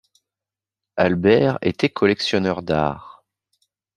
[0.97, 3.23] Aldred était collectionneur d'art.